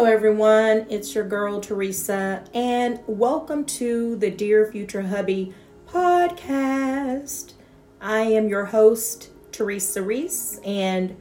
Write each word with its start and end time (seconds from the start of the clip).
Hello, 0.00 0.10
everyone. 0.10 0.86
It's 0.88 1.14
your 1.14 1.24
girl, 1.24 1.60
Teresa, 1.60 2.42
and 2.54 3.00
welcome 3.06 3.66
to 3.66 4.16
the 4.16 4.30
Dear 4.30 4.64
Future 4.72 5.02
Hubby 5.02 5.52
podcast. 5.86 7.52
I 8.00 8.20
am 8.20 8.48
your 8.48 8.64
host, 8.64 9.28
Teresa 9.52 10.00
Reese, 10.00 10.58
and 10.64 11.18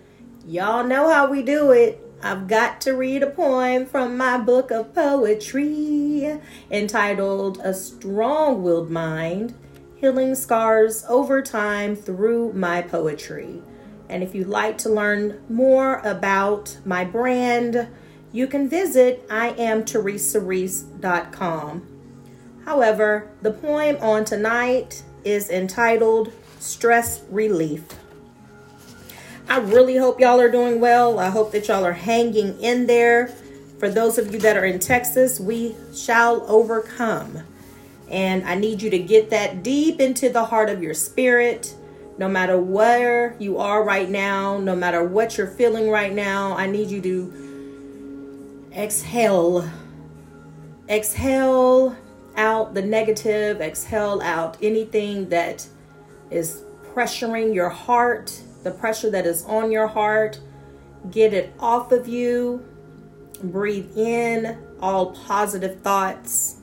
y'all 0.47 0.86
know 0.86 1.12
how 1.12 1.29
we 1.29 1.44
do 1.44 1.73
it. 1.73 2.02
I've 2.23 2.47
got 2.47 2.79
to 2.79 2.94
read 2.94 3.22
a 3.22 3.29
poem 3.29 3.86
from 3.86 4.15
my 4.15 4.38
book 4.38 4.72
of 4.72 4.96
poetry 4.96 6.40
entitled 6.72 7.60
A 7.62 7.74
Strong 7.74 8.64
Willed 8.64 8.90
Mind 8.90 9.56
Healing 9.98 10.36
Scars 10.36 11.04
Over 11.10 11.42
Time 11.42 11.98
Through 11.98 12.54
My 12.54 12.82
Poetry. 12.82 13.62
And 14.08 14.24
if 14.24 14.34
you'd 14.34 14.48
like 14.48 14.78
to 14.80 14.90
learn 14.90 15.42
more 15.50 15.98
about 15.98 16.77
my 16.86 17.04
brand, 17.04 17.90
you 18.32 18.48
can 18.48 18.70
visit 18.70 19.28
iamteresareese.com. 19.30 21.88
However, 22.66 23.32
the 23.42 23.52
poem 23.52 23.98
on 24.02 24.26
tonight 24.26 25.04
is 25.24 25.50
entitled 25.50 26.32
Stress 26.60 27.23
Relief. 27.30 27.84
I 29.48 29.58
really 29.58 29.98
hope 29.98 30.20
y'all 30.20 30.40
are 30.40 30.52
doing 30.52 30.80
well. 30.80 31.18
I 31.18 31.30
hope 31.30 31.52
that 31.54 31.68
y'all 31.68 31.84
are 31.84 31.94
hanging 31.94 32.62
in 32.62 32.86
there. 32.86 33.30
For 33.80 33.90
those 33.90 34.20
of 34.20 34.32
you 34.32 34.40
that 34.42 34.58
are 34.58 34.66
in 34.66 34.78
Texas, 34.78 35.40
we 35.40 35.76
shall 35.96 36.46
overcome. 36.48 37.40
And 38.09 38.44
I 38.44 38.54
need 38.56 38.82
you 38.82 38.90
to 38.92 39.00
get 39.00 39.32
that 39.32 39.64
deep 39.64 40.00
into 40.00 40.30
the 40.30 40.46
heart 40.46 40.70
of 40.70 40.84
your 40.84 40.94
spirit. 40.94 41.73
No 42.20 42.28
matter 42.28 42.59
where 42.59 43.36
you 43.40 43.58
are 43.58 43.84
right 43.84 44.09
now, 44.09 44.59
no 44.59 44.76
matter 44.76 45.04
what 45.04 45.38
you're 45.38 45.48
feeling 45.48 45.90
right 45.90 46.14
now, 46.14 46.56
I 46.56 46.68
need 46.68 46.92
you 46.92 47.02
to 47.02 47.48
exhale. 48.73 49.70
Exhale 50.88 51.95
out 52.36 52.73
the 52.73 52.81
negative, 52.81 53.62
exhale 53.62 54.22
out 54.22 54.58
anything 54.62 55.30
that 55.30 55.67
is 56.31 56.64
pressuring 56.94 57.53
your 57.53 57.70
heart, 57.70 58.42
the 58.64 58.72
pressure 58.72 59.09
that 59.09 59.25
is 59.25 59.44
on 59.45 59.72
your 59.72 59.88
heart. 59.88 60.40
Get 61.12 61.34
it 61.34 61.53
off 61.59 61.92
of 61.92 62.08
you. 62.08 62.66
Breathe 63.44 63.97
in 63.97 64.58
all 64.81 65.12
positive 65.12 65.81
thoughts. 65.81 66.58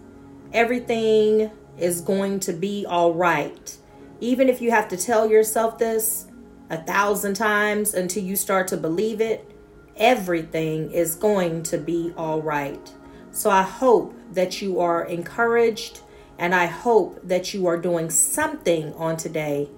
Everything 0.53 1.51
is 1.79 2.01
going 2.01 2.41
to 2.41 2.53
be 2.53 2.87
all 2.87 3.15
right. 3.15 3.77
Even 4.21 4.49
if 4.49 4.61
you 4.61 4.71
have 4.71 4.89
to 4.89 4.97
tell 4.97 5.29
yourself 5.29 5.79
this 5.79 6.27
a 6.71 6.83
thousand 6.83 7.35
times 7.35 7.95
until 7.95 8.23
you 8.23 8.37
start 8.37 8.69
to 8.69 8.77
believe 8.77 9.21
it, 9.21 9.56
everything 9.97 10.91
is 10.91 11.15
going 11.15 11.63
to 11.65 11.79
be 11.79 12.13
all 12.17 12.43
right. 12.43 12.93
So 13.31 13.51
I 13.51 13.63
hope 13.63 14.15
that 14.33 14.63
you 14.63 14.81
are 14.81 15.05
encouraged 15.05 16.01
and 16.39 16.55
I 16.55 16.67
hope 16.67 17.21
that 17.23 17.55
you 17.55 17.67
are 17.67 17.79
doing 17.79 18.11
something 18.11 18.93
on 18.95 19.17
today 19.17 19.69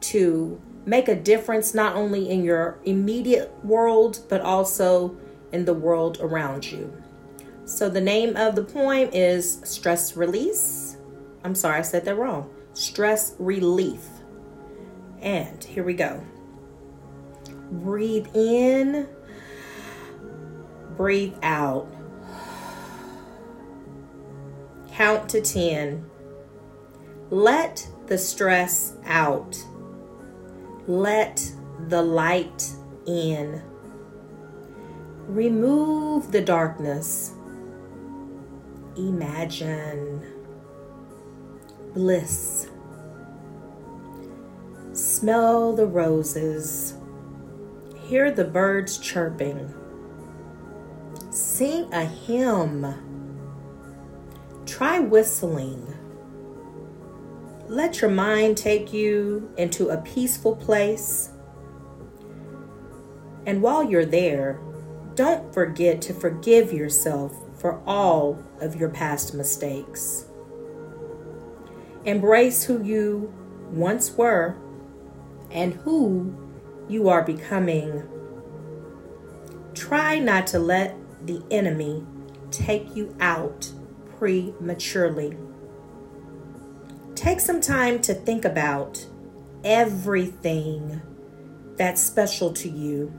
to 0.00 0.60
make 0.84 1.08
a 1.08 1.16
difference 1.16 1.74
not 1.74 1.96
only 1.96 2.30
in 2.30 2.44
your 2.44 2.78
immediate 2.84 3.52
world 3.64 4.20
but 4.28 4.40
also 4.40 5.16
in 5.52 5.64
the 5.64 5.74
world 5.74 6.18
around 6.20 6.70
you. 6.70 7.02
So 7.64 7.88
the 7.88 8.00
name 8.00 8.36
of 8.36 8.54
the 8.54 8.62
poem 8.62 9.10
is 9.12 9.60
Stress 9.64 10.16
Release. 10.16 10.96
I'm 11.42 11.54
sorry, 11.54 11.78
I 11.78 11.82
said 11.82 12.04
that 12.04 12.16
wrong. 12.16 12.50
Stress 12.74 13.34
Relief. 13.38 14.04
And 15.20 15.62
here 15.64 15.82
we 15.82 15.94
go. 15.94 16.24
Breathe 17.70 18.28
in 18.34 19.08
Breathe 20.96 21.34
out. 21.42 21.86
Count 24.92 25.28
to 25.30 25.42
10. 25.42 26.08
Let 27.30 27.86
the 28.06 28.16
stress 28.16 28.94
out. 29.04 29.62
Let 30.86 31.52
the 31.88 32.02
light 32.02 32.72
in. 33.06 33.62
Remove 35.26 36.32
the 36.32 36.40
darkness. 36.40 37.32
Imagine 38.96 40.24
bliss. 41.92 42.68
Smell 44.92 45.74
the 45.74 45.86
roses. 45.86 46.94
Hear 48.04 48.30
the 48.30 48.44
birds 48.44 48.98
chirping. 48.98 49.74
Sing 51.56 51.90
a 51.90 52.04
hymn. 52.04 52.84
Try 54.66 54.98
whistling. 54.98 55.86
Let 57.66 58.02
your 58.02 58.10
mind 58.10 58.58
take 58.58 58.92
you 58.92 59.50
into 59.56 59.88
a 59.88 59.96
peaceful 60.02 60.54
place. 60.54 61.30
And 63.46 63.62
while 63.62 63.82
you're 63.82 64.04
there, 64.04 64.60
don't 65.14 65.54
forget 65.54 66.02
to 66.02 66.12
forgive 66.12 66.74
yourself 66.74 67.34
for 67.58 67.80
all 67.86 68.38
of 68.60 68.76
your 68.76 68.90
past 68.90 69.32
mistakes. 69.32 70.26
Embrace 72.04 72.64
who 72.64 72.84
you 72.84 73.32
once 73.70 74.10
were 74.10 74.58
and 75.50 75.72
who 75.72 76.36
you 76.86 77.08
are 77.08 77.22
becoming. 77.22 78.02
Try 79.72 80.18
not 80.18 80.46
to 80.48 80.58
let 80.58 80.95
the 81.26 81.42
enemy 81.50 82.04
take 82.50 82.94
you 82.96 83.14
out 83.20 83.70
prematurely. 84.18 85.36
Take 87.14 87.40
some 87.40 87.60
time 87.60 88.00
to 88.02 88.14
think 88.14 88.44
about 88.44 89.06
everything 89.64 91.02
that's 91.76 92.02
special 92.02 92.52
to 92.52 92.68
you 92.68 93.12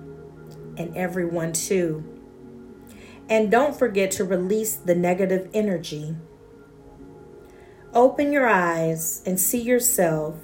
and 0.78 0.96
everyone 0.96 1.54
too. 1.54 2.04
And 3.30 3.52
don't 3.52 3.78
forget 3.78 4.12
to 4.12 4.24
release 4.24 4.76
the 4.76 4.96
negative 4.96 5.50
energy. 5.54 6.16
Open 7.94 8.32
your 8.32 8.48
eyes 8.48 9.22
and 9.26 9.40
see 9.40 9.62
yourself 9.62 10.36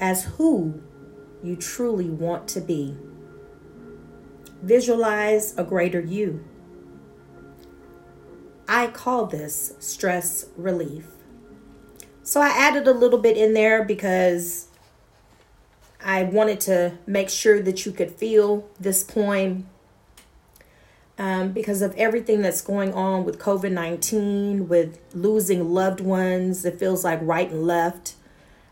as 0.00 0.24
who 0.24 0.82
you 1.42 1.56
truly 1.56 2.08
want 2.08 2.48
to 2.48 2.60
be. 2.60 2.96
Visualize 4.62 5.56
a 5.58 5.64
greater 5.64 6.00
you. 6.00 6.44
I 8.68 8.86
call 8.88 9.26
this 9.26 9.74
stress 9.78 10.46
relief. 10.56 11.06
So 12.22 12.40
I 12.40 12.48
added 12.48 12.86
a 12.86 12.92
little 12.92 13.18
bit 13.18 13.36
in 13.36 13.52
there 13.52 13.84
because 13.84 14.68
I 16.02 16.22
wanted 16.22 16.60
to 16.62 16.98
make 17.06 17.28
sure 17.28 17.60
that 17.60 17.84
you 17.84 17.92
could 17.92 18.10
feel 18.12 18.68
this 18.80 19.02
poem 19.02 19.66
um, 21.18 21.52
because 21.52 21.82
of 21.82 21.94
everything 21.96 22.42
that's 22.42 22.60
going 22.60 22.92
on 22.92 23.24
with 23.24 23.38
COVID 23.38 23.72
19, 23.72 24.68
with 24.68 24.98
losing 25.14 25.72
loved 25.72 26.00
ones. 26.00 26.64
It 26.64 26.78
feels 26.78 27.04
like 27.04 27.20
right 27.22 27.50
and 27.50 27.66
left, 27.66 28.14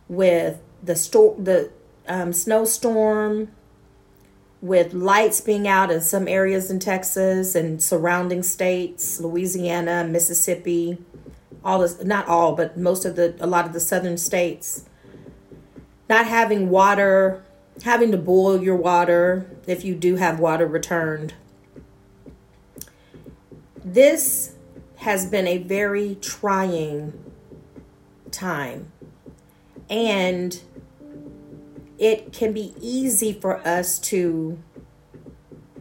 with 0.09 0.61
the, 0.83 0.97
sto- 0.97 1.37
the 1.39 1.71
um, 2.09 2.33
snowstorm, 2.33 3.51
with 4.63 4.95
lights 4.95 5.41
being 5.41 5.67
out 5.67 5.91
in 5.91 6.01
some 6.01 6.29
areas 6.29 6.71
in 6.71 6.79
Texas 6.79 7.57
and 7.57 7.83
surrounding 7.83 8.45
states, 8.45 9.21
Louisiana, 9.21 10.07
Mississippi, 10.09 10.99
all 11.65 11.81
this 11.81 12.03
not 12.05 12.29
all, 12.29 12.55
but 12.55 12.79
most 12.79 13.05
of 13.05 13.17
the 13.17 13.35
a 13.41 13.47
lot 13.47 13.67
of 13.67 13.73
the 13.73 13.81
southern 13.81 14.17
states. 14.17 14.85
Not 16.09 16.27
having 16.27 16.71
water, 16.71 17.43
having 17.85 18.13
to 18.13 18.17
boil 18.17 18.63
your 18.63 18.77
water 18.77 19.51
if 19.67 19.85
you 19.85 19.95
do 19.97 20.17
have 20.17 20.39
water 20.39 20.67
returned. 20.67 21.35
This 23.85 24.55
has 24.97 25.29
been 25.29 25.49
a 25.49 25.59
very 25.59 26.17
trying 26.21 27.13
time. 28.31 28.93
And 29.91 30.61
it 32.03 32.33
can 32.33 32.53
be 32.53 32.75
easy 32.81 33.33
for 33.33 33.65
us 33.65 33.97
to 34.01 34.59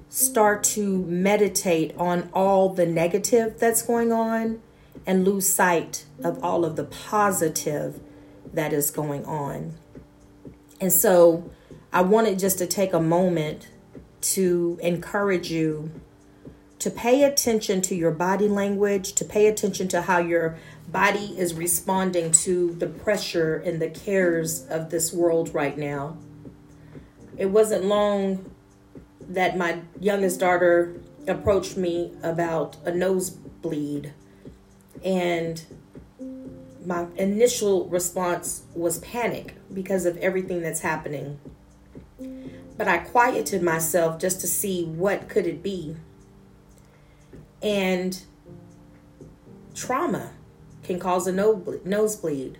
start 0.07 0.63
to 0.63 0.99
meditate 1.05 1.97
on 1.97 2.29
all 2.31 2.69
the 2.69 2.85
negative 2.85 3.57
that's 3.57 3.81
going 3.81 4.11
on 4.11 4.61
and 5.07 5.25
lose 5.25 5.49
sight 5.49 6.05
of 6.23 6.41
all 6.43 6.63
of 6.63 6.75
the 6.75 6.83
positive 6.83 7.99
that 8.53 8.71
is 8.71 8.91
going 8.91 9.25
on. 9.25 9.73
And 10.79 10.93
so 10.93 11.49
I 11.91 12.01
wanted 12.01 12.37
just 12.37 12.59
to 12.59 12.67
take 12.67 12.93
a 12.93 13.01
moment 13.01 13.69
to 14.21 14.77
encourage 14.83 15.49
you 15.49 15.89
to 16.81 16.89
pay 16.89 17.23
attention 17.23 17.79
to 17.79 17.93
your 17.93 18.09
body 18.09 18.47
language, 18.47 19.13
to 19.13 19.23
pay 19.23 19.45
attention 19.45 19.87
to 19.87 20.01
how 20.01 20.17
your 20.17 20.57
body 20.87 21.37
is 21.37 21.53
responding 21.53 22.31
to 22.31 22.73
the 22.73 22.87
pressure 22.87 23.57
and 23.57 23.79
the 23.79 23.87
cares 23.87 24.65
of 24.65 24.89
this 24.89 25.13
world 25.13 25.53
right 25.53 25.77
now. 25.77 26.17
It 27.37 27.45
wasn't 27.45 27.85
long 27.85 28.51
that 29.29 29.59
my 29.59 29.81
youngest 29.99 30.39
daughter 30.39 30.99
approached 31.27 31.77
me 31.77 32.13
about 32.23 32.77
a 32.83 32.91
nosebleed, 32.91 34.13
and 35.05 35.63
my 36.83 37.05
initial 37.15 37.87
response 37.89 38.63
was 38.73 38.97
panic 38.99 39.53
because 39.71 40.07
of 40.07 40.17
everything 40.17 40.63
that's 40.63 40.79
happening. 40.79 41.39
But 42.75 42.87
I 42.87 42.97
quieted 42.97 43.61
myself 43.61 44.19
just 44.19 44.41
to 44.41 44.47
see 44.47 44.83
what 44.83 45.29
could 45.29 45.45
it 45.45 45.61
be. 45.61 45.95
And 47.61 48.19
trauma 49.75 50.31
can 50.83 50.99
cause 50.99 51.27
a 51.27 51.31
nosebleed. 51.31 52.57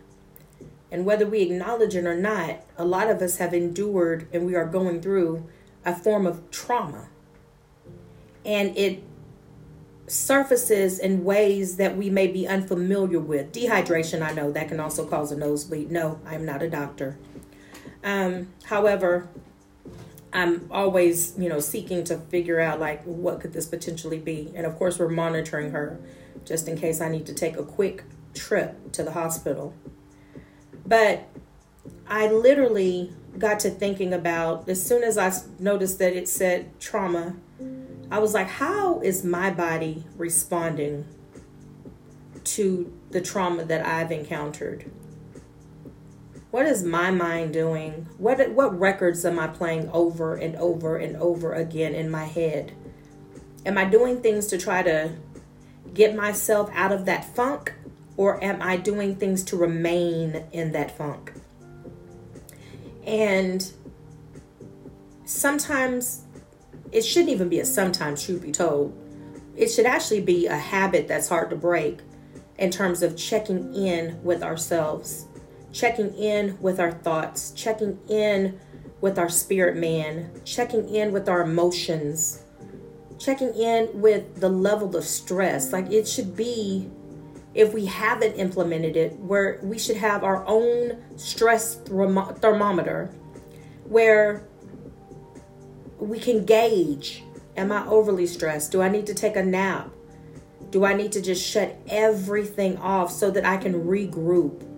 And 0.91 1.05
whether 1.05 1.25
we 1.25 1.41
acknowledge 1.41 1.95
it 1.95 2.05
or 2.05 2.15
not, 2.15 2.63
a 2.77 2.85
lot 2.85 3.09
of 3.09 3.21
us 3.21 3.37
have 3.37 3.53
endured 3.53 4.27
and 4.33 4.45
we 4.45 4.55
are 4.55 4.65
going 4.65 5.01
through 5.01 5.47
a 5.85 5.95
form 5.95 6.27
of 6.27 6.51
trauma. 6.51 7.07
And 8.45 8.77
it 8.77 9.03
surfaces 10.07 10.99
in 10.99 11.23
ways 11.23 11.77
that 11.77 11.95
we 11.95 12.09
may 12.09 12.27
be 12.27 12.45
unfamiliar 12.45 13.19
with. 13.19 13.53
Dehydration, 13.53 14.21
I 14.21 14.33
know 14.33 14.51
that 14.51 14.67
can 14.67 14.79
also 14.79 15.05
cause 15.05 15.31
a 15.31 15.37
nosebleed. 15.37 15.89
No, 15.89 16.19
I'm 16.25 16.45
not 16.45 16.61
a 16.61 16.69
doctor. 16.69 17.17
Um, 18.03 18.49
however, 18.65 19.29
I'm 20.33 20.67
always, 20.71 21.37
you 21.37 21.49
know, 21.49 21.59
seeking 21.59 22.03
to 22.05 22.17
figure 22.17 22.59
out 22.59 22.79
like 22.79 23.03
what 23.03 23.41
could 23.41 23.53
this 23.53 23.65
potentially 23.65 24.19
be. 24.19 24.51
And 24.55 24.65
of 24.65 24.77
course, 24.77 24.97
we're 24.97 25.09
monitoring 25.09 25.71
her 25.71 25.99
just 26.45 26.67
in 26.67 26.77
case 26.77 27.01
I 27.01 27.09
need 27.09 27.25
to 27.25 27.33
take 27.33 27.57
a 27.57 27.63
quick 27.63 28.03
trip 28.33 28.91
to 28.93 29.03
the 29.03 29.11
hospital. 29.11 29.73
But 30.85 31.27
I 32.07 32.27
literally 32.27 33.13
got 33.37 33.59
to 33.61 33.69
thinking 33.69 34.13
about 34.13 34.67
as 34.67 34.85
soon 34.85 35.03
as 35.03 35.17
I 35.17 35.31
noticed 35.59 35.99
that 35.99 36.13
it 36.13 36.27
said 36.27 36.79
trauma, 36.79 37.35
I 38.09 38.19
was 38.19 38.33
like, 38.33 38.47
how 38.47 38.99
is 39.01 39.23
my 39.23 39.51
body 39.51 40.03
responding 40.17 41.05
to 42.43 42.91
the 43.11 43.21
trauma 43.21 43.63
that 43.65 43.85
I've 43.85 44.11
encountered? 44.11 44.91
What 46.51 46.65
is 46.65 46.83
my 46.83 47.11
mind 47.11 47.53
doing? 47.53 48.07
What 48.17 48.51
what 48.51 48.77
records 48.77 49.23
am 49.23 49.39
I 49.39 49.47
playing 49.47 49.89
over 49.91 50.35
and 50.35 50.55
over 50.57 50.97
and 50.97 51.15
over 51.15 51.53
again 51.53 51.95
in 51.95 52.11
my 52.11 52.25
head? 52.25 52.73
Am 53.65 53.77
I 53.77 53.85
doing 53.85 54.21
things 54.21 54.47
to 54.47 54.57
try 54.57 54.83
to 54.83 55.13
get 55.93 56.13
myself 56.13 56.69
out 56.73 56.91
of 56.91 57.05
that 57.05 57.23
funk 57.23 57.73
or 58.17 58.43
am 58.43 58.61
I 58.61 58.75
doing 58.75 59.15
things 59.15 59.43
to 59.45 59.55
remain 59.55 60.43
in 60.51 60.73
that 60.73 60.97
funk? 60.97 61.31
And 63.05 63.71
sometimes 65.23 66.25
it 66.91 67.03
shouldn't 67.03 67.29
even 67.29 67.47
be 67.47 67.61
a 67.61 67.65
sometimes, 67.65 68.25
truth 68.25 68.41
be 68.41 68.51
told. 68.51 68.97
It 69.55 69.69
should 69.69 69.85
actually 69.85 70.21
be 70.21 70.47
a 70.47 70.57
habit 70.57 71.07
that's 71.07 71.29
hard 71.29 71.49
to 71.51 71.55
break 71.55 71.99
in 72.57 72.71
terms 72.71 73.01
of 73.01 73.15
checking 73.15 73.73
in 73.73 74.21
with 74.23 74.43
ourselves, 74.43 75.27
checking 75.71 76.13
in 76.15 76.57
with 76.61 76.79
our 76.79 76.91
thoughts, 76.91 77.51
checking 77.51 77.99
in 78.09 78.59
with 78.99 79.17
our 79.17 79.29
spirit 79.29 79.77
man, 79.77 80.31
checking 80.45 80.87
in 80.93 81.11
with 81.11 81.27
our 81.27 81.41
emotions, 81.41 82.43
checking 83.19 83.53
in 83.55 83.89
with 83.93 84.39
the 84.39 84.49
level 84.49 84.95
of 84.95 85.03
stress. 85.03 85.73
Like 85.73 85.91
it 85.91 86.07
should 86.07 86.35
be, 86.35 86.89
if 87.53 87.73
we 87.73 87.85
haven't 87.85 88.35
implemented 88.35 88.95
it, 88.95 89.17
where 89.19 89.59
we 89.63 89.79
should 89.79 89.97
have 89.97 90.23
our 90.23 90.45
own 90.47 91.03
stress 91.17 91.75
thermometer 91.75 93.13
where 93.85 94.47
we 95.99 96.17
can 96.17 96.45
gauge 96.45 97.23
am 97.57 97.71
I 97.71 97.85
overly 97.87 98.25
stressed? 98.25 98.71
Do 98.71 98.81
I 98.81 98.89
need 98.89 99.05
to 99.07 99.13
take 99.13 99.35
a 99.35 99.43
nap? 99.43 99.91
Do 100.69 100.85
I 100.85 100.93
need 100.93 101.11
to 101.11 101.21
just 101.21 101.45
shut 101.45 101.77
everything 101.89 102.77
off 102.77 103.11
so 103.11 103.29
that 103.31 103.45
I 103.45 103.57
can 103.57 103.73
regroup? 103.73 104.70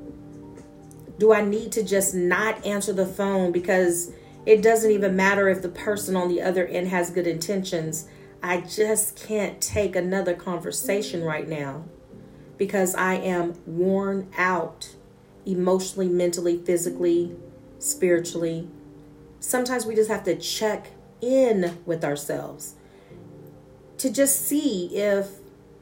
Do 1.19 1.33
I 1.33 1.42
need 1.42 1.71
to 1.74 1.83
just 1.83 2.15
not 2.15 2.65
answer 2.65 2.94
the 2.94 3.06
phone 3.06 3.51
because 3.51 4.12
it 4.45 4.62
doesn't 4.62 4.92
even 4.92 5.15
matter 5.15 5.48
if 5.48 5.62
the 5.62 5.69
person 5.69 6.15
on 6.15 6.27
the 6.27 6.42
other 6.42 6.65
end 6.65 6.88
has 6.89 7.10
good 7.10 7.27
intentions? 7.27 8.07
I 8.42 8.62
just 8.62 9.15
can't 9.15 9.62
take 9.62 9.95
another 9.95 10.33
conversation 10.33 11.24
right 11.24 11.48
now 11.48 11.86
because 12.57 12.95
I 12.95 13.15
am 13.15 13.56
worn 13.65 14.30
out 14.38 14.95
emotionally, 15.45 16.10
mentally, 16.10 16.57
physically, 16.57 17.36
spiritually. 17.80 18.68
Sometimes 19.39 19.86
we 19.86 19.95
just 19.95 20.09
have 20.09 20.24
to 20.25 20.36
check 20.36 20.88
in 21.21 21.80
with 21.86 22.04
ourselves 22.04 22.75
to 23.98 24.09
just 24.12 24.45
see 24.45 24.95
if 24.95 25.39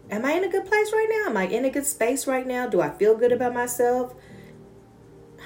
am 0.09 0.25
I 0.25 0.33
in 0.33 0.43
a 0.43 0.49
good 0.49 0.65
place 0.65 0.91
right 0.91 1.07
now? 1.09 1.31
Am 1.31 1.37
I 1.37 1.47
in 1.47 1.65
a 1.65 1.69
good 1.69 1.85
space 1.85 2.27
right 2.27 2.45
now? 2.45 2.67
Do 2.67 2.81
I 2.81 2.89
feel 2.91 3.15
good 3.15 3.31
about 3.31 3.53
myself? 3.53 4.13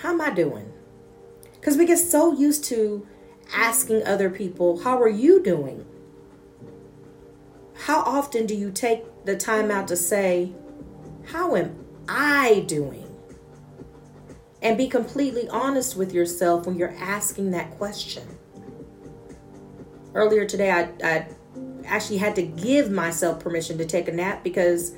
How 0.02 0.14
am 0.14 0.22
I 0.22 0.30
doing? 0.30 0.72
Because 1.54 1.78
we 1.78 1.86
get 1.86 1.98
so 1.98 2.34
used 2.34 2.64
to 2.66 3.08
asking 3.54 4.04
other 4.04 4.30
people, 4.30 4.80
How 4.80 5.02
are 5.02 5.10
you 5.10 5.42
doing? 5.42 5.86
How 7.74 8.00
often 8.02 8.46
do 8.46 8.56
you 8.56 8.72
take 8.72 9.04
the 9.26 9.36
time 9.36 9.72
out 9.72 9.88
to 9.90 9.98
say, 9.98 10.54
How 11.28 11.56
am 11.56 11.86
I 12.08 12.64
doing? 12.68 13.04
And 14.62 14.78
be 14.78 14.88
completely 14.88 15.48
honest 15.50 15.96
with 15.96 16.14
yourself 16.14 16.66
when 16.66 16.76
you're 16.76 16.96
asking 16.98 17.52
that 17.52 17.72
question 17.78 18.28
earlier 20.16 20.46
today, 20.46 20.72
I, 20.72 20.90
I 21.04 21.28
actually 21.86 22.18
had 22.18 22.36
to 22.38 22.42
give 22.42 22.90
myself 22.90 23.40
permission 23.40 23.78
to 23.78 23.86
take 23.86 24.08
a 24.08 24.12
nap 24.12 24.44
because 24.44 24.94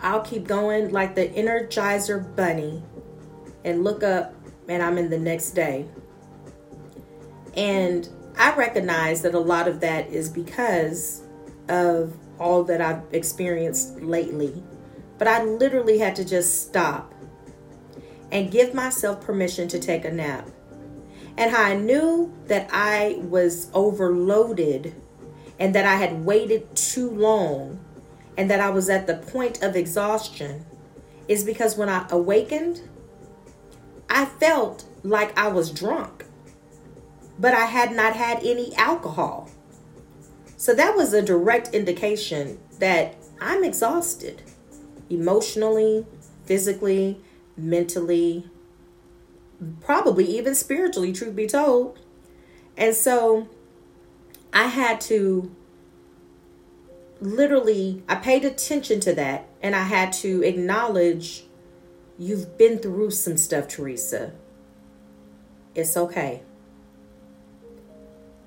I'll 0.00 0.22
keep 0.22 0.48
going 0.48 0.90
like 0.90 1.14
the 1.14 1.28
Energizer 1.28 2.34
Bunny 2.34 2.82
and 3.64 3.84
look 3.84 4.02
up 4.02 4.34
and 4.68 4.82
I'm 4.82 4.98
in 4.98 5.10
the 5.10 5.18
next 5.18 5.50
day. 5.50 5.86
And 7.56 8.08
I 8.38 8.54
recognize 8.54 9.22
that 9.22 9.34
a 9.34 9.40
lot 9.40 9.68
of 9.68 9.80
that 9.80 10.08
is 10.08 10.28
because 10.28 11.22
of 11.68 12.16
all 12.38 12.64
that 12.64 12.80
I've 12.80 13.02
experienced 13.12 14.00
lately. 14.00 14.62
But 15.18 15.28
I 15.28 15.44
literally 15.44 15.98
had 15.98 16.16
to 16.16 16.24
just 16.24 16.66
stop 16.66 17.14
and 18.30 18.50
give 18.50 18.74
myself 18.74 19.20
permission 19.20 19.68
to 19.68 19.78
take 19.78 20.04
a 20.04 20.10
nap 20.10 20.48
and 21.36 21.50
how 21.50 21.62
I 21.62 21.74
knew 21.74 22.32
that 22.46 22.68
I 22.72 23.18
was 23.20 23.70
overloaded 23.74 24.94
and 25.58 25.74
that 25.74 25.84
I 25.84 25.96
had 25.96 26.24
waited 26.24 26.74
too 26.74 27.10
long 27.10 27.78
and 28.36 28.50
that 28.50 28.60
I 28.60 28.70
was 28.70 28.90
at 28.90 29.06
the 29.06 29.16
point 29.16 29.62
of 29.62 29.76
exhaustion 29.76 30.64
is 31.28 31.44
because 31.44 31.76
when 31.76 31.88
I 31.88 32.06
awakened, 32.10 32.82
I 34.08 34.24
felt 34.26 34.84
like 35.02 35.36
I 35.38 35.48
was 35.48 35.70
drunk, 35.70 36.26
but 37.38 37.54
I 37.54 37.66
had 37.66 37.92
not 37.92 38.14
had 38.16 38.38
any 38.38 38.74
alcohol. 38.76 39.50
So 40.56 40.74
that 40.74 40.96
was 40.96 41.12
a 41.12 41.22
direct 41.22 41.74
indication 41.74 42.58
that 42.78 43.16
I'm 43.40 43.64
exhausted 43.64 44.42
emotionally, 45.10 46.06
physically, 46.44 47.20
mentally, 47.56 48.48
probably 49.80 50.24
even 50.24 50.54
spiritually, 50.54 51.12
truth 51.12 51.34
be 51.34 51.46
told. 51.46 51.98
And 52.76 52.94
so 52.94 53.48
I 54.52 54.68
had 54.68 55.00
to 55.02 55.54
literally, 57.20 58.02
I 58.08 58.16
paid 58.16 58.44
attention 58.44 59.00
to 59.00 59.14
that 59.14 59.48
and 59.62 59.74
I 59.74 59.82
had 59.82 60.12
to 60.14 60.42
acknowledge 60.42 61.44
you've 62.18 62.56
been 62.58 62.78
through 62.78 63.10
some 63.10 63.36
stuff, 63.36 63.68
Teresa. 63.68 64.32
It's 65.74 65.96
okay. 65.96 66.42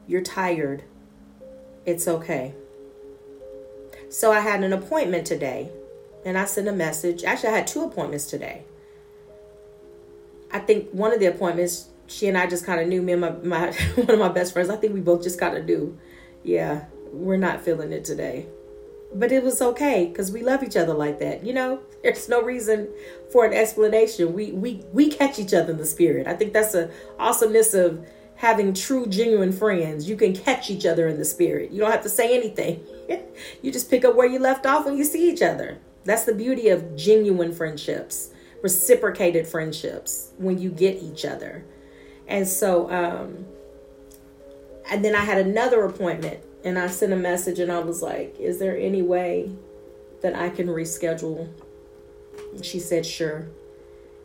You're 0.07 0.21
tired. 0.21 0.83
It's 1.85 2.07
okay. 2.07 2.53
So 4.09 4.31
I 4.31 4.39
had 4.39 4.63
an 4.63 4.73
appointment 4.73 5.25
today 5.25 5.71
and 6.25 6.37
I 6.37 6.45
sent 6.45 6.67
a 6.67 6.71
message. 6.71 7.23
Actually, 7.23 7.49
I 7.49 7.57
had 7.57 7.67
two 7.67 7.83
appointments 7.83 8.25
today. 8.25 8.63
I 10.51 10.59
think 10.59 10.89
one 10.91 11.13
of 11.13 11.19
the 11.19 11.25
appointments, 11.25 11.89
she 12.07 12.27
and 12.27 12.37
I 12.37 12.47
just 12.47 12.65
kind 12.65 12.79
of 12.79 12.87
knew 12.87 13.01
me 13.01 13.13
and 13.13 13.21
my, 13.21 13.31
my 13.31 13.71
one 13.95 14.11
of 14.11 14.19
my 14.19 14.29
best 14.29 14.53
friends. 14.53 14.69
I 14.69 14.75
think 14.75 14.93
we 14.93 15.01
both 15.01 15.23
just 15.23 15.39
kind 15.39 15.57
of 15.57 15.65
knew, 15.65 15.97
yeah, 16.43 16.85
we're 17.11 17.37
not 17.37 17.61
feeling 17.61 17.91
it 17.91 18.05
today. 18.05 18.47
But 19.15 19.31
it 19.31 19.43
was 19.43 19.61
okay 19.61 20.07
because 20.07 20.31
we 20.31 20.43
love 20.43 20.61
each 20.61 20.75
other 20.75 20.93
like 20.93 21.19
that. 21.19 21.45
You 21.45 21.53
know, 21.53 21.79
there's 22.03 22.29
no 22.29 22.43
reason 22.43 22.89
for 23.31 23.45
an 23.45 23.53
explanation. 23.53 24.33
We 24.33 24.51
we 24.51 24.83
we 24.93 25.09
catch 25.09 25.39
each 25.39 25.53
other 25.53 25.71
in 25.71 25.77
the 25.77 25.85
spirit. 25.85 26.27
I 26.27 26.33
think 26.33 26.53
that's 26.53 26.73
the 26.73 26.91
awesomeness 27.17 27.73
of 27.73 28.05
having 28.37 28.73
true, 28.73 29.07
genuine 29.07 29.53
friends. 29.53 30.09
You 30.09 30.17
can 30.17 30.35
catch 30.35 30.69
each 30.69 30.85
other 30.85 31.07
in 31.07 31.17
the 31.17 31.25
spirit. 31.25 31.71
You 31.71 31.79
don't 31.79 31.91
have 31.91 32.03
to 32.03 32.09
say 32.09 32.37
anything. 32.37 32.83
you 33.61 33.71
just 33.71 33.89
pick 33.89 34.03
up 34.03 34.15
where 34.15 34.27
you 34.27 34.39
left 34.39 34.65
off 34.65 34.85
when 34.85 34.97
you 34.97 35.05
see 35.05 35.31
each 35.31 35.41
other. 35.41 35.79
That's 36.03 36.25
the 36.25 36.35
beauty 36.35 36.67
of 36.69 36.95
genuine 36.95 37.53
friendships 37.53 38.31
reciprocated 38.65 39.45
friendships 39.47 40.31
when 40.39 40.57
you 40.57 40.71
get 40.71 41.01
each 41.03 41.23
other. 41.23 41.63
And 42.27 42.47
so, 42.47 42.89
um, 42.89 43.45
and 44.89 45.05
then 45.05 45.15
I 45.15 45.19
had 45.19 45.37
another 45.37 45.85
appointment 45.85 46.39
and 46.65 46.79
I 46.79 46.87
sent 46.87 47.13
a 47.13 47.15
message 47.15 47.59
and 47.59 47.71
I 47.71 47.79
was 47.79 48.01
like, 48.01 48.37
Is 48.39 48.57
there 48.57 48.77
any 48.77 49.03
way 49.03 49.51
that 50.21 50.35
I 50.35 50.49
can 50.49 50.67
reschedule? 50.67 51.47
She 52.61 52.79
said, 52.79 53.05
Sure. 53.05 53.47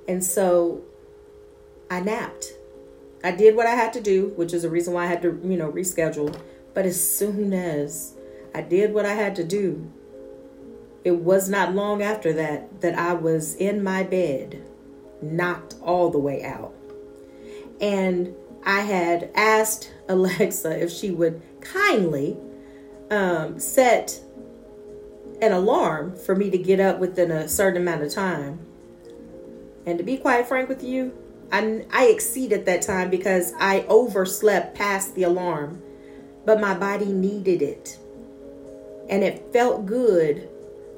And 0.08 0.24
so 0.24 0.82
I 1.90 2.00
napped. 2.00 2.54
I 3.22 3.32
did 3.32 3.54
what 3.54 3.66
I 3.66 3.74
had 3.74 3.92
to 3.92 4.00
do, 4.00 4.32
which 4.36 4.54
is 4.54 4.62
the 4.62 4.70
reason 4.70 4.94
why 4.94 5.04
I 5.04 5.06
had 5.06 5.20
to, 5.22 5.38
you 5.44 5.58
know, 5.58 5.70
reschedule. 5.70 6.34
But 6.72 6.86
as 6.86 6.98
soon 6.98 7.52
as 7.52 8.14
I 8.54 8.62
did 8.62 8.94
what 8.94 9.04
I 9.04 9.12
had 9.12 9.36
to 9.36 9.44
do, 9.44 9.92
it 11.04 11.16
was 11.16 11.48
not 11.48 11.74
long 11.74 12.02
after 12.02 12.32
that 12.32 12.80
that 12.80 12.98
I 12.98 13.12
was 13.12 13.54
in 13.56 13.84
my 13.84 14.02
bed, 14.02 14.62
knocked 15.20 15.74
all 15.82 16.08
the 16.08 16.18
way 16.18 16.42
out. 16.42 16.72
And 17.80 18.34
I 18.64 18.80
had 18.80 19.30
asked 19.34 19.92
Alexa 20.08 20.82
if 20.82 20.90
she 20.90 21.10
would 21.10 21.42
kindly 21.60 22.36
um, 23.10 23.58
set 23.58 24.20
an 25.40 25.52
alarm 25.52 26.16
for 26.16 26.34
me 26.34 26.50
to 26.50 26.58
get 26.58 26.80
up 26.80 26.98
within 26.98 27.30
a 27.30 27.48
certain 27.48 27.82
amount 27.82 28.02
of 28.02 28.12
time. 28.12 28.58
And 29.86 29.98
to 29.98 30.04
be 30.04 30.16
quite 30.18 30.46
frank 30.46 30.68
with 30.68 30.82
you, 30.84 31.16
I, 31.50 31.84
I 31.90 32.06
exceeded 32.06 32.66
that 32.66 32.82
time 32.82 33.10
because 33.10 33.52
I 33.58 33.84
overslept 33.88 34.76
past 34.76 35.14
the 35.14 35.22
alarm, 35.24 35.82
but 36.44 36.60
my 36.60 36.74
body 36.74 37.06
needed 37.06 37.62
it. 37.62 37.98
And 39.08 39.24
it 39.24 39.52
felt 39.52 39.86
good 39.86 40.48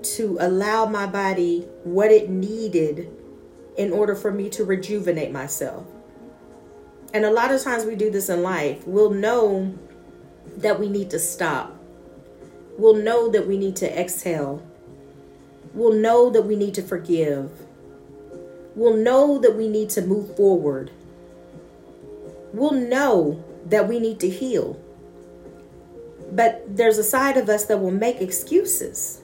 to 0.02 0.36
allow 0.40 0.84
my 0.86 1.06
body 1.06 1.60
what 1.84 2.10
it 2.10 2.28
needed 2.28 3.10
in 3.78 3.92
order 3.92 4.14
for 4.14 4.30
me 4.30 4.50
to 4.50 4.64
rejuvenate 4.64 5.32
myself. 5.32 5.86
And 7.12 7.24
a 7.24 7.30
lot 7.30 7.52
of 7.52 7.62
times 7.62 7.84
we 7.84 7.94
do 7.94 8.10
this 8.10 8.28
in 8.28 8.42
life. 8.42 8.86
We'll 8.86 9.10
know 9.10 9.76
that 10.56 10.80
we 10.80 10.88
need 10.88 11.10
to 11.10 11.18
stop. 11.18 11.76
We'll 12.78 12.96
know 12.96 13.28
that 13.30 13.46
we 13.46 13.58
need 13.58 13.76
to 13.76 14.00
exhale. 14.00 14.66
We'll 15.74 15.92
know 15.92 16.30
that 16.30 16.42
we 16.42 16.56
need 16.56 16.74
to 16.74 16.82
forgive. 16.82 17.50
We'll 18.74 18.96
know 18.96 19.38
that 19.38 19.56
we 19.56 19.68
need 19.68 19.90
to 19.90 20.02
move 20.02 20.34
forward. 20.36 20.90
We'll 22.52 22.72
know 22.72 23.44
that 23.66 23.88
we 23.88 24.00
need 24.00 24.20
to 24.20 24.30
heal. 24.30 24.80
But 26.30 26.64
there's 26.66 26.96
a 26.96 27.04
side 27.04 27.36
of 27.36 27.48
us 27.48 27.66
that 27.66 27.78
will 27.78 27.90
make 27.90 28.20
excuses. 28.20 29.20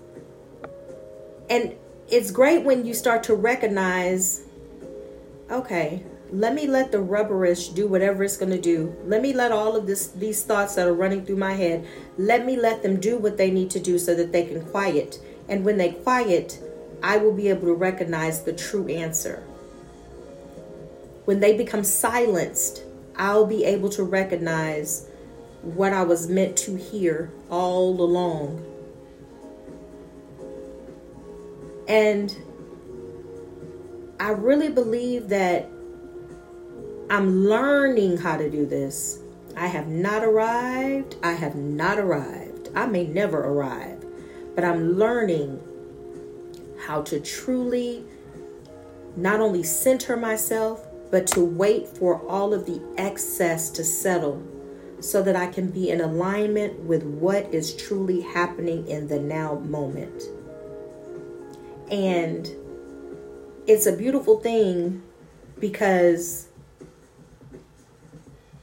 And 1.48 1.74
it's 2.10 2.30
great 2.30 2.64
when 2.64 2.84
you 2.84 2.92
start 2.92 3.22
to 3.24 3.34
recognize 3.34 4.42
okay, 5.50 6.02
let 6.30 6.54
me 6.54 6.66
let 6.66 6.92
the 6.92 7.00
rubberish 7.00 7.68
do 7.68 7.86
whatever 7.86 8.22
it's 8.22 8.36
going 8.36 8.52
to 8.52 8.60
do. 8.60 8.94
Let 9.04 9.22
me 9.22 9.32
let 9.32 9.52
all 9.52 9.76
of 9.76 9.86
this 9.86 10.08
these 10.08 10.42
thoughts 10.44 10.74
that 10.74 10.86
are 10.86 10.94
running 10.94 11.24
through 11.24 11.36
my 11.36 11.54
head, 11.54 11.86
let 12.18 12.44
me 12.44 12.56
let 12.56 12.82
them 12.82 13.00
do 13.00 13.16
what 13.16 13.38
they 13.38 13.50
need 13.50 13.70
to 13.70 13.80
do 13.80 13.98
so 13.98 14.14
that 14.14 14.32
they 14.32 14.44
can 14.44 14.60
quiet. 14.66 15.18
And 15.48 15.64
when 15.64 15.78
they 15.78 15.92
quiet, 15.92 16.62
I 17.02 17.16
will 17.16 17.32
be 17.32 17.48
able 17.48 17.68
to 17.68 17.74
recognize 17.74 18.42
the 18.42 18.52
true 18.52 18.88
answer. 18.88 19.42
When 21.24 21.40
they 21.40 21.56
become 21.56 21.84
silenced, 21.84 22.82
I'll 23.16 23.46
be 23.46 23.64
able 23.64 23.88
to 23.90 24.02
recognize 24.02 25.08
what 25.62 25.92
I 25.92 26.02
was 26.02 26.28
meant 26.28 26.56
to 26.58 26.76
hear 26.76 27.32
all 27.50 28.00
along. 28.00 28.64
And 31.88 32.36
I 34.20 34.30
really 34.30 34.68
believe 34.68 35.28
that 35.28 35.70
I'm 37.10 37.46
learning 37.46 38.18
how 38.18 38.36
to 38.36 38.50
do 38.50 38.66
this. 38.66 39.20
I 39.56 39.66
have 39.66 39.88
not 39.88 40.22
arrived. 40.22 41.16
I 41.22 41.32
have 41.32 41.54
not 41.54 41.98
arrived. 41.98 42.68
I 42.74 42.86
may 42.86 43.06
never 43.06 43.38
arrive, 43.38 44.04
but 44.54 44.62
I'm 44.62 44.98
learning 44.98 45.58
how 46.86 47.02
to 47.02 47.18
truly 47.18 48.04
not 49.16 49.40
only 49.40 49.62
center 49.62 50.16
myself, 50.16 50.86
but 51.10 51.26
to 51.28 51.42
wait 51.42 51.88
for 51.88 52.20
all 52.28 52.52
of 52.52 52.66
the 52.66 52.80
excess 52.98 53.70
to 53.70 53.84
settle 53.84 54.46
so 55.00 55.22
that 55.22 55.34
I 55.34 55.46
can 55.46 55.70
be 55.70 55.90
in 55.90 56.02
alignment 56.02 56.80
with 56.80 57.02
what 57.04 57.52
is 57.54 57.74
truly 57.74 58.20
happening 58.20 58.86
in 58.86 59.08
the 59.08 59.18
now 59.18 59.54
moment. 59.60 60.24
And 61.90 62.48
it's 63.66 63.86
a 63.86 63.96
beautiful 63.96 64.40
thing 64.40 65.02
because 65.58 66.48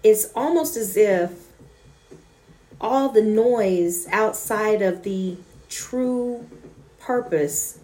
it's 0.05 0.31
almost 0.35 0.77
as 0.77 0.95
if 0.95 1.31
all 2.79 3.09
the 3.09 3.23
noise 3.23 4.07
outside 4.11 4.83
of 4.83 5.01
the 5.01 5.35
true 5.67 6.47
purpose 6.99 7.79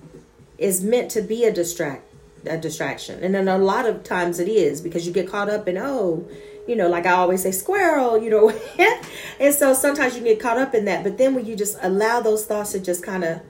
is 0.60 0.84
meant 0.84 1.10
to 1.10 1.22
be 1.24 1.46
a 1.46 1.52
distract 1.52 2.04
a 2.46 2.58
distraction. 2.58 3.24
And 3.24 3.36
then 3.36 3.48
a 3.48 3.58
lot 3.58 3.86
of 3.86 4.04
times 4.04 4.40
it 4.40 4.48
is 4.48 4.82
because 4.82 5.06
you 5.06 5.14
get 5.14 5.28
caught 5.28 5.50
up 5.50 5.68
in 5.68 5.78
oh, 5.78 6.28
you 6.68 6.76
know, 6.76 6.88
like 6.88 7.06
I 7.08 7.12
always 7.12 7.42
say 7.42 7.52
squirrel, 7.52 8.22
you 8.22 8.30
know. 8.30 8.50
and 9.40 9.54
so 9.54 9.74
sometimes 9.74 10.16
you 10.16 10.24
get 10.24 10.40
caught 10.40 10.58
up 10.58 10.76
in 10.76 10.86
that, 10.86 11.04
but 11.04 11.18
then 11.18 11.34
when 11.36 11.46
you 11.46 11.56
just 11.56 11.78
allow 11.82 12.20
those 12.20 12.46
thoughts 12.46 12.72
to 12.74 12.80
just 12.80 13.04
kind 13.04 13.24
of 13.24 13.42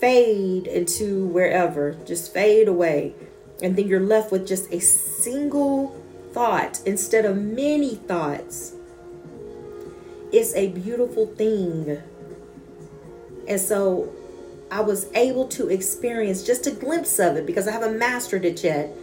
fade 0.00 0.66
into 0.66 1.26
wherever, 1.26 1.92
just 2.04 2.32
fade 2.32 2.68
away. 2.68 3.14
And 3.62 3.76
then 3.76 3.88
you're 3.88 4.00
left 4.00 4.32
with 4.32 4.46
just 4.46 4.72
a 4.72 4.80
single 4.80 5.96
thought 6.32 6.80
instead 6.86 7.24
of 7.24 7.36
many 7.36 7.96
thoughts. 7.96 8.74
It's 10.32 10.54
a 10.54 10.68
beautiful 10.68 11.26
thing. 11.26 12.00
And 13.48 13.60
so 13.60 14.12
I 14.70 14.80
was 14.80 15.10
able 15.14 15.48
to 15.48 15.68
experience 15.68 16.44
just 16.44 16.66
a 16.66 16.70
glimpse 16.70 17.18
of 17.18 17.36
it 17.36 17.46
because 17.46 17.66
I 17.66 17.72
haven't 17.72 17.98
mastered 17.98 18.44
it 18.44 18.62
yet. 18.62 18.94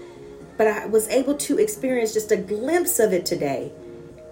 But 0.57 0.67
I 0.67 0.85
was 0.85 1.07
able 1.09 1.35
to 1.35 1.59
experience 1.59 2.13
just 2.13 2.31
a 2.31 2.37
glimpse 2.37 2.99
of 2.99 3.13
it 3.13 3.25
today. 3.25 3.71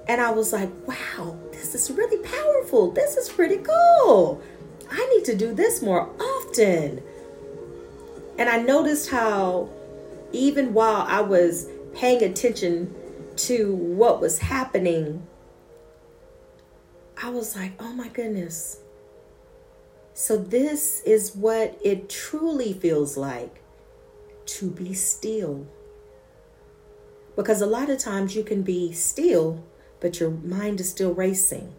And 0.08 0.22
I 0.22 0.32
was 0.32 0.54
like, 0.54 0.70
wow, 0.88 1.38
this 1.52 1.76
is 1.76 1.92
really 1.92 2.18
powerful. 2.18 2.92
This 2.92 3.18
is 3.18 3.30
pretty 3.30 3.58
cool. 3.58 4.42
I 4.90 5.06
need 5.16 5.26
to 5.26 5.36
do 5.36 5.54
this 5.54 5.82
more 5.82 6.10
often. 6.20 7.02
And 8.38 8.50
I 8.50 8.62
noticed 8.62 9.10
how, 9.10 9.70
even 10.32 10.74
while 10.74 11.06
I 11.08 11.22
was 11.22 11.68
paying 11.96 12.24
attention 12.24 12.94
to 13.38 13.74
what 13.74 14.22
was 14.22 14.40
happening, 14.40 15.26
I 17.22 17.30
was 17.30 17.56
like, 17.56 17.74
oh 17.80 17.94
my 17.94 18.10
goodness. 18.10 18.82
So, 20.14 20.38
this 20.38 21.02
is 21.02 21.36
what 21.36 21.78
it 21.84 22.10
truly 22.10 22.72
feels 22.74 23.18
like 23.18 23.62
to 24.46 24.70
be 24.70 24.94
still. 24.94 25.68
Because 27.36 27.62
a 27.62 27.66
lot 27.66 27.90
of 27.90 28.00
times 28.00 28.36
you 28.36 28.44
can 28.44 28.62
be 28.62 28.94
still, 28.94 29.66
but 30.00 30.20
your 30.20 30.30
mind 30.30 30.80
is 30.80 30.90
still 30.90 31.14
racing. 31.14 31.76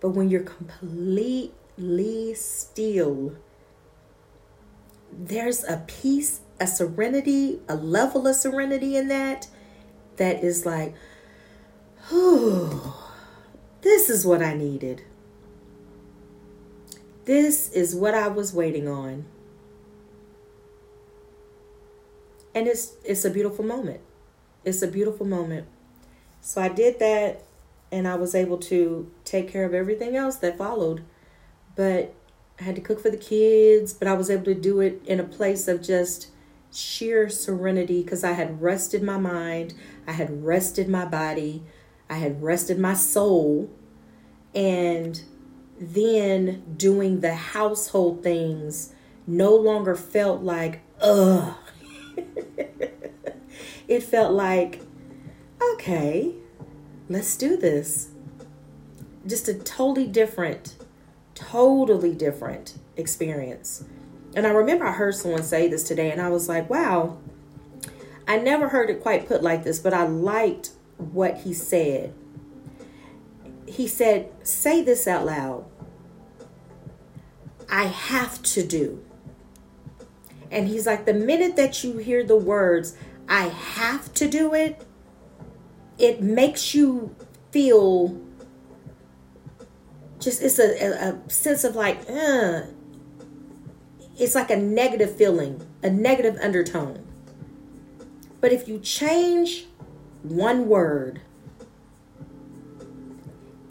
But 0.00 0.10
when 0.10 0.30
you're 0.30 0.42
completely 0.42 2.34
still. 2.34 3.34
There's 5.12 5.64
a 5.64 5.84
peace, 5.86 6.40
a 6.60 6.66
serenity, 6.66 7.60
a 7.68 7.76
level 7.76 8.26
of 8.26 8.36
serenity 8.36 8.96
in 8.96 9.08
that 9.08 9.48
that 10.16 10.42
is 10.42 10.66
like, 10.66 10.94
oh, 12.10 13.12
this 13.82 14.10
is 14.10 14.26
what 14.26 14.42
I 14.42 14.54
needed. 14.54 15.02
This 17.24 17.70
is 17.72 17.94
what 17.94 18.14
I 18.14 18.28
was 18.28 18.52
waiting 18.52 18.88
on. 18.88 19.26
And 22.54 22.66
it's 22.66 22.94
it's 23.04 23.24
a 23.24 23.30
beautiful 23.30 23.64
moment. 23.64 24.00
It's 24.64 24.82
a 24.82 24.88
beautiful 24.88 25.26
moment. 25.26 25.66
So 26.40 26.60
I 26.60 26.68
did 26.68 26.98
that 26.98 27.44
and 27.92 28.08
I 28.08 28.16
was 28.16 28.34
able 28.34 28.58
to 28.58 29.10
take 29.24 29.48
care 29.48 29.64
of 29.64 29.74
everything 29.74 30.16
else 30.16 30.36
that 30.36 30.58
followed 30.58 31.04
but 31.78 32.12
I 32.58 32.64
had 32.64 32.74
to 32.74 32.80
cook 32.80 33.00
for 33.00 33.08
the 33.08 33.16
kids, 33.16 33.92
but 33.92 34.08
I 34.08 34.14
was 34.14 34.28
able 34.30 34.46
to 34.46 34.54
do 34.54 34.80
it 34.80 35.00
in 35.06 35.20
a 35.20 35.24
place 35.24 35.68
of 35.68 35.80
just 35.80 36.26
sheer 36.72 37.28
serenity 37.28 38.02
because 38.02 38.24
I 38.24 38.32
had 38.32 38.60
rested 38.60 39.02
my 39.02 39.18
mind, 39.18 39.74
I 40.06 40.12
had 40.12 40.44
rested 40.44 40.88
my 40.88 41.04
body, 41.04 41.62
I 42.08 42.14
had 42.14 42.42
rested 42.42 42.78
my 42.78 42.94
soul, 42.94 43.70
and 44.54 45.22
then 45.80 46.62
doing 46.76 47.20
the 47.20 47.34
household 47.34 48.22
things 48.22 48.94
no 49.26 49.54
longer 49.54 49.94
felt 49.94 50.42
like, 50.42 50.80
ugh. 51.00 51.54
it 53.88 54.02
felt 54.02 54.32
like, 54.32 54.80
okay, 55.74 56.34
let's 57.08 57.36
do 57.36 57.56
this. 57.56 58.08
Just 59.26 59.48
a 59.48 59.54
totally 59.54 60.06
different 60.06 60.74
totally 61.38 62.14
different 62.14 62.76
experience. 62.96 63.84
And 64.38 64.46
I 64.46 64.50
remember 64.50 64.84
I 64.84 64.92
heard 64.92 65.16
someone 65.16 65.42
say 65.42 65.66
this 65.66 65.82
today, 65.82 66.12
and 66.12 66.22
I 66.22 66.28
was 66.28 66.48
like, 66.48 66.70
wow, 66.70 67.18
I 68.28 68.38
never 68.38 68.68
heard 68.68 68.88
it 68.88 69.02
quite 69.02 69.26
put 69.26 69.42
like 69.42 69.64
this, 69.64 69.80
but 69.80 69.92
I 69.92 70.06
liked 70.06 70.70
what 70.96 71.38
he 71.38 71.52
said. 71.52 72.14
He 73.66 73.88
said, 73.88 74.30
say 74.46 74.80
this 74.80 75.08
out 75.08 75.26
loud 75.26 75.64
I 77.68 77.86
have 77.86 78.40
to 78.54 78.64
do. 78.64 79.04
And 80.52 80.68
he's 80.68 80.86
like, 80.86 81.04
the 81.04 81.14
minute 81.14 81.56
that 81.56 81.82
you 81.82 81.96
hear 81.98 82.22
the 82.22 82.36
words, 82.36 82.96
I 83.28 83.48
have 83.48 84.14
to 84.14 84.28
do 84.28 84.54
it, 84.54 84.86
it 85.98 86.22
makes 86.22 86.76
you 86.76 87.16
feel 87.50 88.16
just, 90.20 90.40
it's 90.40 90.60
a, 90.60 91.18
a, 91.26 91.28
sense 91.28 91.64
of 91.64 91.74
like, 91.74 92.08
uh, 92.08 92.62
it's 94.18 94.34
like 94.34 94.50
a 94.50 94.56
negative 94.56 95.16
feeling, 95.16 95.64
a 95.82 95.90
negative 95.90 96.36
undertone. 96.42 97.06
But 98.40 98.52
if 98.52 98.68
you 98.68 98.78
change 98.78 99.66
one 100.22 100.68
word 100.68 101.20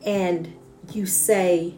and 0.05 0.53
you 0.91 1.05
say, 1.05 1.75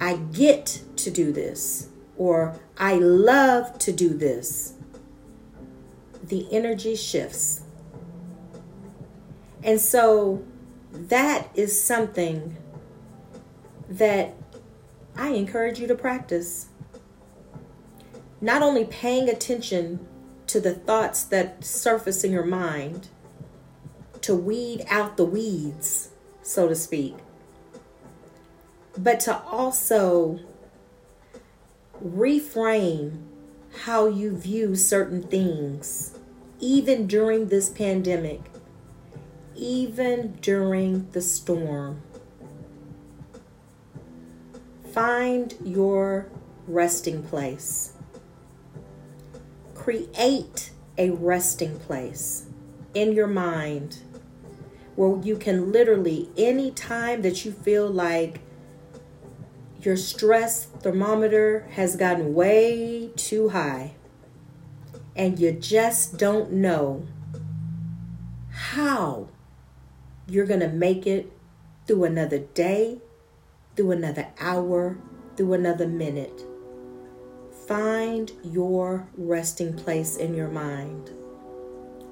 I 0.00 0.16
get 0.16 0.82
to 0.96 1.10
do 1.10 1.32
this, 1.32 1.88
or 2.16 2.58
I 2.78 2.94
love 2.94 3.78
to 3.80 3.92
do 3.92 4.10
this, 4.10 4.74
the 6.22 6.46
energy 6.50 6.96
shifts. 6.96 7.62
And 9.62 9.80
so 9.80 10.44
that 10.92 11.48
is 11.54 11.80
something 11.80 12.56
that 13.88 14.34
I 15.16 15.28
encourage 15.28 15.78
you 15.78 15.86
to 15.88 15.94
practice. 15.94 16.68
Not 18.42 18.60
only 18.60 18.84
paying 18.84 19.28
attention 19.28 20.04
to 20.48 20.60
the 20.60 20.74
thoughts 20.74 21.22
that 21.22 21.64
surface 21.64 22.24
in 22.24 22.32
your 22.32 22.44
mind, 22.44 23.08
to 24.22 24.34
weed 24.34 24.84
out 24.88 25.16
the 25.16 25.24
weeds, 25.24 26.10
so 26.42 26.66
to 26.68 26.74
speak, 26.74 27.14
but 28.98 29.20
to 29.20 29.40
also 29.44 30.40
reframe 32.04 33.22
how 33.84 34.06
you 34.06 34.36
view 34.36 34.74
certain 34.74 35.22
things, 35.22 36.18
even 36.58 37.06
during 37.06 37.46
this 37.46 37.68
pandemic, 37.68 38.40
even 39.54 40.32
during 40.40 41.08
the 41.12 41.22
storm. 41.22 42.02
Find 44.92 45.54
your 45.64 46.26
resting 46.66 47.22
place. 47.22 47.91
Create 49.82 50.70
a 50.96 51.10
resting 51.10 51.76
place 51.80 52.46
in 52.94 53.10
your 53.10 53.26
mind 53.26 53.98
where 54.94 55.20
you 55.24 55.36
can 55.36 55.72
literally, 55.72 56.30
any 56.36 56.70
time 56.70 57.22
that 57.22 57.44
you 57.44 57.50
feel 57.50 57.88
like 57.88 58.40
your 59.80 59.96
stress 59.96 60.66
thermometer 60.66 61.66
has 61.70 61.96
gotten 61.96 62.32
way 62.32 63.10
too 63.16 63.48
high 63.48 63.96
and 65.16 65.40
you 65.40 65.50
just 65.50 66.16
don't 66.16 66.52
know 66.52 67.04
how 68.50 69.26
you're 70.28 70.46
going 70.46 70.60
to 70.60 70.68
make 70.68 71.08
it 71.08 71.32
through 71.88 72.04
another 72.04 72.38
day, 72.38 73.00
through 73.74 73.90
another 73.90 74.28
hour, 74.38 74.96
through 75.36 75.54
another 75.54 75.88
minute. 75.88 76.44
Find 77.66 78.32
your 78.42 79.08
resting 79.16 79.74
place 79.74 80.16
in 80.16 80.34
your 80.34 80.48
mind. 80.48 81.10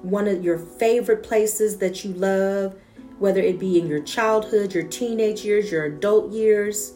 One 0.01 0.27
of 0.27 0.43
your 0.43 0.57
favorite 0.57 1.23
places 1.23 1.77
that 1.77 2.03
you 2.03 2.13
love, 2.13 2.75
whether 3.19 3.41
it 3.41 3.59
be 3.59 3.79
in 3.79 3.87
your 3.87 4.01
childhood, 4.01 4.73
your 4.73 4.83
teenage 4.83 5.45
years, 5.45 5.71
your 5.71 5.85
adult 5.85 6.31
years 6.31 6.93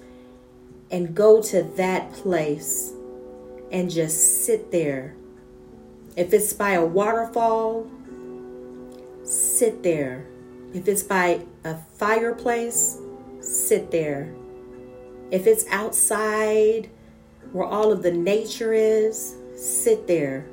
and 0.91 1.15
go 1.15 1.41
to 1.41 1.63
that 1.63 2.11
place 2.13 2.93
and 3.71 3.89
just 3.89 4.45
sit 4.45 4.71
there. 4.71 5.15
If 6.15 6.33
it's 6.33 6.53
by 6.53 6.71
a 6.71 6.85
waterfall, 6.85 7.89
sit 9.23 9.83
there. 9.83 10.25
If 10.73 10.87
it's 10.87 11.03
by 11.03 11.41
a 11.63 11.75
fireplace, 11.97 12.97
sit 13.41 13.91
there. 13.91 14.33
If 15.31 15.47
it's 15.47 15.65
outside 15.69 16.89
where 17.51 17.65
all 17.65 17.91
of 17.91 18.03
the 18.03 18.11
nature 18.11 18.73
is, 18.73 19.35
sit 19.55 20.07
there. 20.07 20.45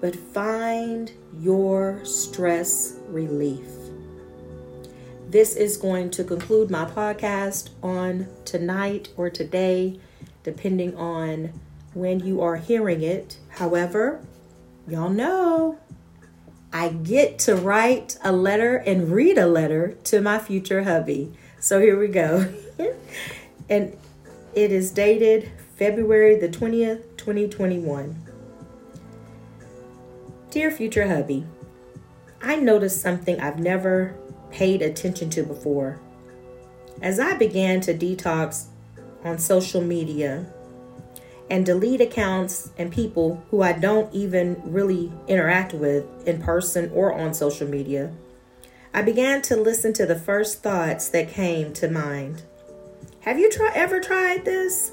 But 0.00 0.16
find 0.16 1.12
your 1.38 2.04
stress 2.04 2.96
relief. 3.08 3.68
This 5.28 5.54
is 5.54 5.76
going 5.76 6.10
to 6.12 6.24
conclude 6.24 6.70
my 6.70 6.84
podcast 6.86 7.70
on 7.82 8.26
tonight 8.44 9.10
or 9.16 9.30
today, 9.30 10.00
depending 10.42 10.96
on 10.96 11.52
when 11.94 12.20
you 12.20 12.40
are 12.40 12.56
hearing 12.56 13.02
it. 13.02 13.38
However, 13.50 14.20
y'all 14.88 15.10
know 15.10 15.78
I 16.72 16.88
get 16.90 17.38
to 17.40 17.56
write 17.56 18.16
a 18.22 18.32
letter 18.32 18.76
and 18.76 19.10
read 19.10 19.38
a 19.38 19.46
letter 19.46 19.96
to 20.04 20.20
my 20.20 20.38
future 20.38 20.84
hubby. 20.84 21.32
So 21.58 21.80
here 21.80 21.98
we 21.98 22.08
go. 22.08 22.52
and 23.68 23.96
it 24.54 24.72
is 24.72 24.92
dated 24.92 25.50
February 25.80 26.36
the 26.36 26.46
20th, 26.46 27.16
2021. 27.16 28.14
Dear 30.50 30.70
future 30.70 31.08
hubby, 31.08 31.46
I 32.42 32.56
noticed 32.56 33.00
something 33.00 33.40
I've 33.40 33.58
never 33.58 34.14
paid 34.50 34.82
attention 34.82 35.30
to 35.30 35.42
before. 35.42 35.98
As 37.00 37.18
I 37.18 37.32
began 37.32 37.80
to 37.80 37.94
detox 37.94 38.66
on 39.24 39.38
social 39.38 39.80
media 39.80 40.44
and 41.50 41.64
delete 41.64 42.02
accounts 42.02 42.72
and 42.76 42.92
people 42.92 43.42
who 43.50 43.62
I 43.62 43.72
don't 43.72 44.12
even 44.14 44.60
really 44.62 45.10
interact 45.28 45.72
with 45.72 46.04
in 46.28 46.42
person 46.42 46.90
or 46.92 47.14
on 47.14 47.32
social 47.32 47.66
media, 47.66 48.12
I 48.92 49.00
began 49.00 49.40
to 49.42 49.56
listen 49.56 49.94
to 49.94 50.04
the 50.04 50.18
first 50.18 50.62
thoughts 50.62 51.08
that 51.08 51.30
came 51.30 51.72
to 51.72 51.88
mind. 51.88 52.42
Have 53.20 53.38
you 53.38 53.50
try, 53.50 53.72
ever 53.74 53.98
tried 53.98 54.44
this? 54.44 54.92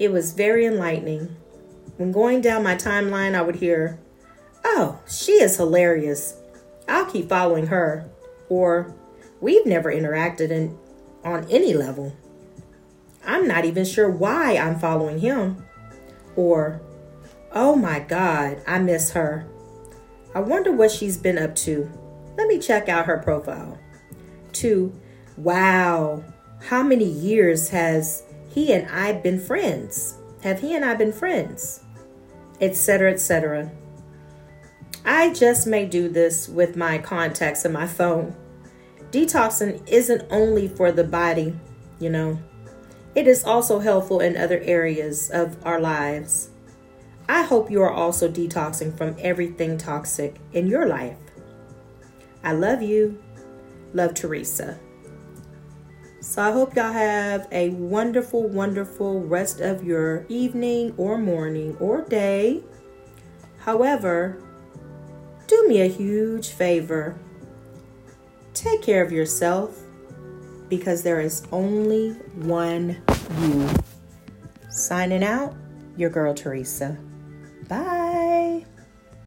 It 0.00 0.10
was 0.10 0.32
very 0.32 0.64
enlightening. 0.64 1.36
When 1.98 2.10
going 2.10 2.40
down 2.40 2.64
my 2.64 2.74
timeline, 2.74 3.34
I 3.34 3.42
would 3.42 3.56
hear, 3.56 4.00
Oh, 4.64 4.98
she 5.06 5.32
is 5.32 5.58
hilarious. 5.58 6.36
I'll 6.88 7.04
keep 7.04 7.28
following 7.28 7.66
her. 7.66 8.08
Or 8.48 8.94
we've 9.42 9.66
never 9.66 9.92
interacted 9.92 10.50
in, 10.50 10.78
on 11.22 11.46
any 11.50 11.74
level. 11.74 12.16
I'm 13.26 13.46
not 13.46 13.66
even 13.66 13.84
sure 13.84 14.10
why 14.10 14.56
I'm 14.56 14.78
following 14.78 15.18
him. 15.18 15.66
Or, 16.34 16.80
oh 17.52 17.76
my 17.76 18.00
God, 18.00 18.62
I 18.66 18.78
miss 18.78 19.10
her. 19.10 19.46
I 20.34 20.40
wonder 20.40 20.72
what 20.72 20.90
she's 20.90 21.18
been 21.18 21.36
up 21.36 21.54
to. 21.56 21.90
Let 22.38 22.48
me 22.48 22.58
check 22.58 22.88
out 22.88 23.04
her 23.04 23.18
profile. 23.18 23.78
Two, 24.54 24.98
wow, 25.36 26.24
how 26.62 26.82
many 26.82 27.04
years 27.04 27.68
has 27.68 28.22
he 28.50 28.72
and 28.72 28.88
I 28.90 29.12
been 29.12 29.40
friends? 29.40 30.18
Have 30.42 30.60
he 30.60 30.74
and 30.74 30.84
I 30.84 30.94
been 30.94 31.12
friends? 31.12 31.84
Etc., 32.60 33.10
etc. 33.10 33.70
I 35.04 35.32
just 35.32 35.66
may 35.66 35.86
do 35.86 36.08
this 36.08 36.48
with 36.48 36.76
my 36.76 36.98
contacts 36.98 37.64
and 37.64 37.72
my 37.72 37.86
phone. 37.86 38.36
Detoxing 39.10 39.86
isn't 39.88 40.26
only 40.30 40.68
for 40.68 40.92
the 40.92 41.04
body, 41.04 41.58
you 41.98 42.10
know, 42.10 42.38
it 43.14 43.26
is 43.26 43.44
also 43.44 43.80
helpful 43.80 44.20
in 44.20 44.36
other 44.36 44.60
areas 44.60 45.30
of 45.30 45.56
our 45.66 45.80
lives. 45.80 46.50
I 47.28 47.42
hope 47.42 47.70
you 47.70 47.82
are 47.82 47.92
also 47.92 48.28
detoxing 48.28 48.96
from 48.96 49.16
everything 49.18 49.78
toxic 49.78 50.36
in 50.52 50.68
your 50.68 50.86
life. 50.86 51.16
I 52.44 52.52
love 52.52 52.82
you. 52.82 53.20
Love 53.92 54.14
Teresa. 54.14 54.78
So 56.20 56.42
I 56.42 56.52
hope 56.52 56.76
y'all 56.76 56.92
have 56.92 57.48
a 57.50 57.70
wonderful, 57.70 58.46
wonderful 58.46 59.22
rest 59.22 59.60
of 59.60 59.82
your 59.82 60.26
evening 60.28 60.94
or 60.98 61.16
morning 61.16 61.76
or 61.80 62.02
day. 62.02 62.62
However, 63.60 64.42
do 65.46 65.66
me 65.66 65.80
a 65.80 65.86
huge 65.86 66.50
favor. 66.50 67.18
Take 68.52 68.82
care 68.82 69.02
of 69.02 69.10
yourself 69.10 69.80
because 70.68 71.02
there 71.02 71.20
is 71.20 71.42
only 71.50 72.10
one 72.36 73.02
you. 73.40 73.68
Signing 74.70 75.24
out, 75.24 75.54
your 75.96 76.10
girl 76.10 76.34
Teresa. 76.34 76.96
Bye. 77.68 78.09